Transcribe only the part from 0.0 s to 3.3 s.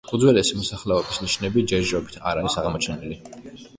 უძველესი მოსახლეობის ნიშნები ჯერჯერობით არ არის აღმოჩენილი.